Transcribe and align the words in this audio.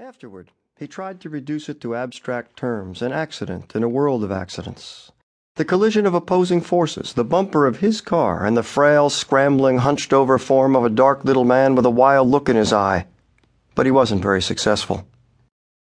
Afterward, 0.00 0.50
he 0.78 0.86
tried 0.86 1.20
to 1.20 1.28
reduce 1.28 1.68
it 1.68 1.78
to 1.82 1.94
abstract 1.94 2.56
terms 2.56 3.02
an 3.02 3.12
accident 3.12 3.76
in 3.76 3.82
a 3.82 3.88
world 3.88 4.24
of 4.24 4.32
accidents. 4.32 5.12
The 5.56 5.64
collision 5.66 6.06
of 6.06 6.14
opposing 6.14 6.62
forces, 6.62 7.12
the 7.12 7.22
bumper 7.22 7.66
of 7.66 7.80
his 7.80 8.00
car, 8.00 8.46
and 8.46 8.56
the 8.56 8.62
frail, 8.62 9.10
scrambling, 9.10 9.76
hunched 9.76 10.14
over 10.14 10.38
form 10.38 10.74
of 10.74 10.86
a 10.86 10.88
dark 10.88 11.26
little 11.26 11.44
man 11.44 11.74
with 11.74 11.84
a 11.84 11.90
wild 11.90 12.28
look 12.28 12.48
in 12.48 12.56
his 12.56 12.72
eye. 12.72 13.08
But 13.74 13.84
he 13.84 13.92
wasn't 13.92 14.22
very 14.22 14.40
successful. 14.40 15.06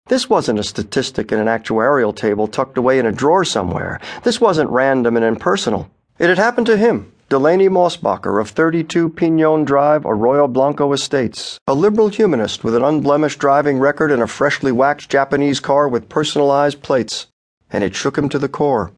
This 0.08 0.28
wasn't 0.28 0.58
a 0.58 0.62
statistic 0.62 1.32
in 1.32 1.38
an 1.38 1.46
actuarial 1.46 2.14
table 2.14 2.48
tucked 2.48 2.76
away 2.76 2.98
in 2.98 3.06
a 3.06 3.12
drawer 3.12 3.46
somewhere. 3.46 3.98
This 4.24 4.42
wasn't 4.42 4.68
random 4.68 5.16
and 5.16 5.24
impersonal. 5.24 5.90
It 6.18 6.28
had 6.28 6.36
happened 6.36 6.66
to 6.66 6.76
him, 6.76 7.10
Delaney 7.32 7.70
Mossbacher 7.70 8.38
of 8.38 8.50
32 8.50 9.08
Piñon 9.08 9.64
Drive, 9.64 10.04
Arroyo 10.04 10.46
Blanco 10.46 10.92
Estates, 10.92 11.58
a 11.66 11.72
liberal 11.72 12.08
humanist 12.08 12.62
with 12.62 12.74
an 12.74 12.84
unblemished 12.84 13.38
driving 13.38 13.78
record 13.78 14.12
and 14.12 14.20
a 14.20 14.26
freshly 14.26 14.70
waxed 14.70 15.08
Japanese 15.08 15.58
car 15.58 15.88
with 15.88 16.10
personalized 16.10 16.82
plates, 16.82 17.28
and 17.70 17.82
it 17.82 17.94
shook 17.94 18.18
him 18.18 18.28
to 18.28 18.38
the 18.38 18.50
core. 18.50 18.92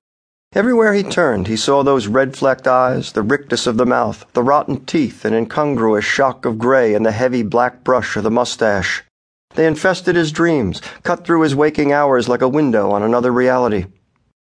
Everywhere 0.53 0.95
he 0.95 1.05
turned, 1.05 1.47
he 1.47 1.57
saw 1.57 1.85
those 1.85 2.09
red 2.09 2.37
flecked 2.37 2.67
eyes, 2.67 3.13
the 3.13 3.23
rictus 3.23 3.69
of 3.69 3.77
the 3.77 3.87
mouth, 3.87 4.27
the 4.33 4.43
rotten 4.43 4.85
teeth, 4.85 5.25
an 5.25 5.33
incongruous 5.33 6.05
shock 6.05 6.45
of 6.45 6.59
gray 6.59 6.93
and 6.93 7.07
the 7.07 7.13
heavy 7.13 7.45
black 7.45 7.85
brush 7.85 8.17
of 8.17 8.25
the 8.25 8.33
mustache. 8.33 9.05
They 9.55 9.65
infested 9.65 10.17
his 10.17 10.33
dreams, 10.33 10.83
cut 11.05 11.25
through 11.25 11.43
his 11.43 11.55
waking 11.55 11.93
hours 11.93 12.29
like 12.29 12.43
a 12.43 12.49
window 12.49 12.91
on 12.91 13.05
another 13.05 13.31
reality. 13.31 13.85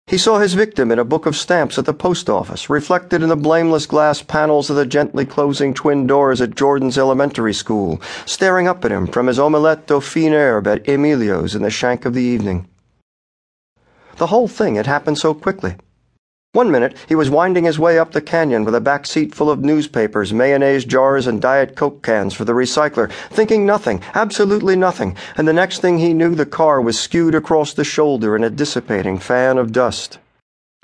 He 0.07 0.19
saw 0.19 0.39
his 0.39 0.53
victim 0.53 0.93
in 0.93 0.99
a 0.99 1.05
book 1.05 1.25
of 1.25 1.35
stamps 1.35 1.79
at 1.79 1.87
the 1.87 1.95
post 1.95 2.29
office, 2.29 2.69
reflected 2.69 3.23
in 3.23 3.31
the 3.31 3.37
blameless 3.37 3.87
glass 3.87 4.23
panels 4.23 4.69
of 4.69 4.77
the 4.77 4.85
gently 4.85 5.25
closing 5.25 5.73
twin 5.73 6.07
doors 6.07 6.43
at 6.43 6.55
Jordan's 6.55 6.99
elementary 6.99 7.55
school, 7.55 8.03
staring 8.27 8.69
up 8.69 8.85
at 8.85 8.93
him 8.93 9.07
from 9.07 9.29
his 9.29 9.39
omelette 9.39 9.91
aux 9.91 10.01
fines 10.01 10.35
herbes 10.35 10.69
at 10.69 10.89
Emilio's 10.89 11.55
in 11.55 11.63
the 11.63 11.71
shank 11.71 12.05
of 12.05 12.13
the 12.13 12.23
evening. 12.23 12.69
The 14.17 14.27
whole 14.27 14.47
thing 14.47 14.75
had 14.75 14.87
happened 14.87 15.19
so 15.19 15.33
quickly. 15.33 15.77
One 16.55 16.71
minute 16.71 16.95
he 17.09 17.17
was 17.17 17.31
winding 17.31 17.65
his 17.65 17.81
way 17.81 17.99
up 17.99 18.13
the 18.13 18.21
canyon 18.21 18.65
with 18.65 18.77
a 18.77 18.81
back 18.81 19.07
seat 19.07 19.35
full 19.35 19.51
of 19.51 19.65
newspapers, 19.65 20.33
mayonnaise 20.33 20.85
jars, 20.85 21.27
and 21.27 21.43
Diet 21.43 21.75
Coke 21.75 22.01
cans 22.01 22.33
for 22.33 22.45
the 22.45 22.53
recycler, 22.53 23.11
thinking 23.29 23.67
nothing, 23.67 24.01
absolutely 24.15 24.77
nothing, 24.77 25.17
and 25.37 25.49
the 25.49 25.53
next 25.53 25.81
thing 25.81 25.99
he 25.99 26.15
knew 26.15 26.33
the 26.33 26.47
car 26.47 26.81
was 26.81 26.97
skewed 26.97 27.35
across 27.35 27.73
the 27.73 27.83
shoulder 27.83 28.37
in 28.37 28.45
a 28.45 28.51
dissipating 28.51 29.19
fan 29.19 29.59
of 29.59 29.73
dust. 29.73 30.21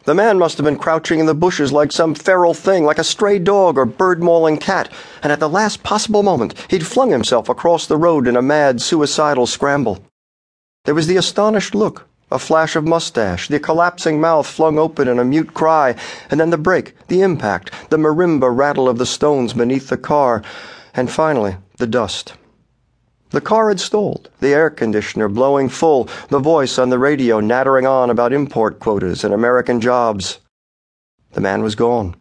The 0.02 0.14
man 0.14 0.40
must 0.40 0.58
have 0.58 0.64
been 0.64 0.76
crouching 0.76 1.20
in 1.20 1.26
the 1.26 1.34
bushes 1.34 1.72
like 1.72 1.92
some 1.92 2.16
feral 2.16 2.52
thing, 2.52 2.82
like 2.82 2.98
a 2.98 3.04
stray 3.04 3.38
dog 3.38 3.78
or 3.78 3.84
bird 3.84 4.24
mauling 4.24 4.58
cat, 4.58 4.92
and 5.22 5.30
at 5.30 5.38
the 5.38 5.48
last 5.48 5.84
possible 5.84 6.24
moment 6.24 6.52
he'd 6.68 6.84
flung 6.84 7.12
himself 7.12 7.48
across 7.48 7.86
the 7.86 7.96
road 7.96 8.26
in 8.26 8.34
a 8.34 8.42
mad, 8.42 8.82
suicidal 8.82 9.46
scramble. 9.46 10.02
There 10.84 10.96
was 10.96 11.06
the 11.06 11.16
astonished 11.16 11.76
look 11.76 12.09
a 12.30 12.38
flash 12.38 12.76
of 12.76 12.86
mustache, 12.86 13.48
the 13.48 13.58
collapsing 13.58 14.20
mouth 14.20 14.46
flung 14.46 14.78
open 14.78 15.08
in 15.08 15.18
a 15.18 15.24
mute 15.24 15.54
cry, 15.54 15.94
and 16.30 16.38
then 16.38 16.50
the 16.50 16.58
brake, 16.58 16.94
the 17.08 17.22
impact, 17.22 17.72
the 17.90 17.96
marimba 17.96 18.50
rattle 18.50 18.88
of 18.88 18.98
the 18.98 19.06
stones 19.06 19.52
beneath 19.52 19.88
the 19.88 19.96
car, 19.96 20.42
and 20.94 21.10
finally, 21.10 21.56
the 21.78 21.86
dust. 21.86 22.34
The 23.30 23.40
car 23.40 23.68
had 23.68 23.78
stalled, 23.78 24.28
the 24.40 24.52
air 24.52 24.70
conditioner 24.70 25.28
blowing 25.28 25.68
full, 25.68 26.08
the 26.28 26.40
voice 26.40 26.78
on 26.78 26.90
the 26.90 26.98
radio 26.98 27.38
nattering 27.38 27.86
on 27.86 28.10
about 28.10 28.32
import 28.32 28.80
quotas 28.80 29.22
and 29.22 29.32
American 29.32 29.80
jobs. 29.80 30.40
The 31.32 31.40
man 31.40 31.62
was 31.62 31.76
gone. 31.76 32.16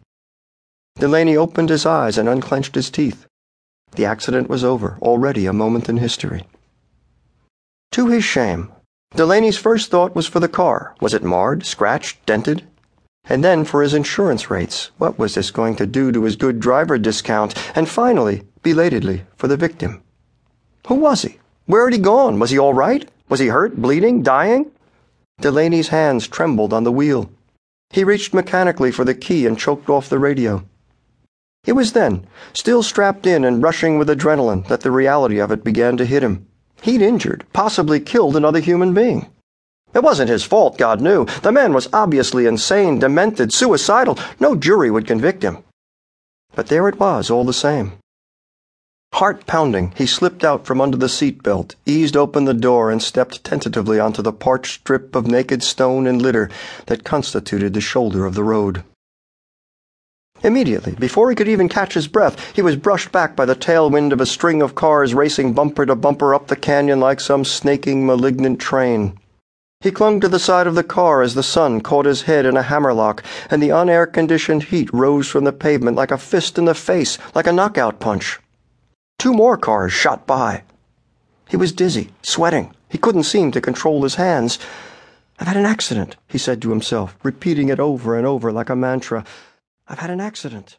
Delaney 0.96 1.36
opened 1.36 1.68
his 1.68 1.84
eyes 1.84 2.16
and 2.16 2.28
unclenched 2.28 2.74
his 2.74 2.90
teeth. 2.90 3.26
The 3.96 4.04
accident 4.04 4.48
was 4.48 4.62
over, 4.62 4.98
already 5.02 5.46
a 5.46 5.52
moment 5.52 5.88
in 5.88 5.96
history. 5.96 6.44
To 7.92 8.06
his 8.06 8.22
shame, 8.22 8.70
Delaney's 9.14 9.58
first 9.58 9.90
thought 9.90 10.14
was 10.14 10.26
for 10.26 10.40
the 10.40 10.48
car. 10.48 10.94
Was 11.00 11.14
it 11.14 11.24
marred, 11.24 11.66
scratched, 11.66 12.24
dented? 12.26 12.66
And 13.24 13.44
then 13.44 13.64
for 13.64 13.82
his 13.82 13.92
insurance 13.92 14.50
rates. 14.50 14.90
What 14.98 15.18
was 15.18 15.34
this 15.34 15.50
going 15.50 15.76
to 15.76 15.86
do 15.86 16.12
to 16.12 16.24
his 16.24 16.36
good 16.36 16.60
driver 16.60 16.96
discount? 16.96 17.54
And 17.76 17.88
finally, 17.88 18.42
belatedly, 18.62 19.24
for 19.36 19.48
the 19.48 19.56
victim. 19.56 20.02
Who 20.86 20.94
was 20.94 21.22
he? 21.22 21.38
Where 21.66 21.84
had 21.86 21.92
he 21.92 21.98
gone? 21.98 22.38
Was 22.38 22.50
he 22.50 22.58
all 22.58 22.74
right? 22.74 23.08
Was 23.28 23.40
he 23.40 23.48
hurt, 23.48 23.76
bleeding, 23.76 24.22
dying? 24.22 24.70
Delaney's 25.40 25.88
hands 25.88 26.28
trembled 26.28 26.72
on 26.72 26.84
the 26.84 26.92
wheel. 26.92 27.30
He 27.90 28.04
reached 28.04 28.32
mechanically 28.32 28.92
for 28.92 29.04
the 29.04 29.14
key 29.14 29.46
and 29.46 29.58
choked 29.58 29.88
off 29.88 30.08
the 30.08 30.18
radio. 30.18 30.64
It 31.66 31.72
was 31.72 31.92
then, 31.92 32.26
still 32.52 32.82
strapped 32.82 33.26
in 33.26 33.44
and 33.44 33.62
rushing 33.62 33.98
with 33.98 34.08
adrenaline, 34.08 34.66
that 34.68 34.80
the 34.80 34.90
reality 34.90 35.38
of 35.38 35.50
it 35.50 35.64
began 35.64 35.96
to 35.96 36.06
hit 36.06 36.22
him. 36.22 36.46
He'd 36.82 37.02
injured, 37.02 37.44
possibly 37.52 38.00
killed 38.00 38.36
another 38.36 38.60
human 38.60 38.94
being. 38.94 39.28
It 39.92 40.02
wasn't 40.02 40.30
his 40.30 40.44
fault, 40.44 40.78
God 40.78 41.00
knew. 41.00 41.26
The 41.42 41.52
man 41.52 41.72
was 41.72 41.88
obviously 41.92 42.46
insane, 42.46 43.00
demented, 43.00 43.52
suicidal. 43.52 44.18
No 44.38 44.54
jury 44.54 44.90
would 44.90 45.06
convict 45.06 45.42
him. 45.42 45.58
But 46.54 46.68
there 46.68 46.88
it 46.88 47.00
was, 47.00 47.30
all 47.30 47.44
the 47.44 47.52
same. 47.52 47.94
Heart 49.14 49.46
pounding, 49.46 49.92
he 49.96 50.06
slipped 50.06 50.44
out 50.44 50.64
from 50.64 50.80
under 50.80 50.96
the 50.96 51.08
seat 51.08 51.42
belt, 51.42 51.74
eased 51.84 52.16
open 52.16 52.44
the 52.44 52.54
door, 52.54 52.90
and 52.90 53.02
stepped 53.02 53.42
tentatively 53.42 53.98
onto 53.98 54.22
the 54.22 54.32
parched 54.32 54.80
strip 54.80 55.16
of 55.16 55.26
naked 55.26 55.64
stone 55.64 56.06
and 56.06 56.22
litter 56.22 56.48
that 56.86 57.02
constituted 57.02 57.74
the 57.74 57.80
shoulder 57.80 58.24
of 58.24 58.34
the 58.34 58.44
road. 58.44 58.84
Immediately, 60.42 60.92
before 60.98 61.28
he 61.28 61.36
could 61.36 61.48
even 61.48 61.68
catch 61.68 61.92
his 61.92 62.08
breath, 62.08 62.54
he 62.54 62.62
was 62.62 62.76
brushed 62.76 63.12
back 63.12 63.36
by 63.36 63.44
the 63.44 63.54
tailwind 63.54 64.12
of 64.12 64.20
a 64.20 64.26
string 64.26 64.62
of 64.62 64.74
cars 64.74 65.14
racing 65.14 65.52
bumper 65.52 65.84
to 65.84 65.94
bumper 65.94 66.34
up 66.34 66.46
the 66.46 66.56
canyon 66.56 66.98
like 66.98 67.20
some 67.20 67.44
snaking, 67.44 68.06
malignant 68.06 68.58
train. 68.58 69.18
He 69.82 69.90
clung 69.90 70.20
to 70.20 70.28
the 70.28 70.38
side 70.38 70.66
of 70.66 70.74
the 70.74 70.84
car 70.84 71.22
as 71.22 71.34
the 71.34 71.42
sun 71.42 71.80
caught 71.80 72.06
his 72.06 72.22
head 72.22 72.46
in 72.46 72.56
a 72.56 72.62
hammerlock, 72.62 73.22
and 73.50 73.62
the 73.62 73.70
unair 73.70 74.06
conditioned 74.06 74.64
heat 74.64 74.92
rose 74.92 75.28
from 75.28 75.44
the 75.44 75.52
pavement 75.52 75.96
like 75.96 76.10
a 76.10 76.18
fist 76.18 76.58
in 76.58 76.66
the 76.66 76.74
face, 76.74 77.18
like 77.34 77.46
a 77.46 77.52
knockout 77.52 77.98
punch. 77.98 78.38
Two 79.18 79.32
more 79.32 79.56
cars 79.56 79.92
shot 79.92 80.26
by. 80.26 80.62
He 81.48 81.56
was 81.56 81.72
dizzy, 81.72 82.10
sweating. 82.22 82.74
He 82.88 82.98
couldn't 82.98 83.24
seem 83.24 83.52
to 83.52 83.60
control 83.60 84.02
his 84.02 84.14
hands. 84.14 84.58
I've 85.38 85.48
had 85.48 85.56
an 85.56 85.66
accident, 85.66 86.16
he 86.28 86.38
said 86.38 86.60
to 86.62 86.70
himself, 86.70 87.16
repeating 87.22 87.70
it 87.70 87.80
over 87.80 88.16
and 88.16 88.26
over 88.26 88.52
like 88.52 88.68
a 88.68 88.76
mantra. 88.76 89.24
I've 89.90 89.98
had 89.98 90.10
an 90.10 90.20
accident. 90.20 90.78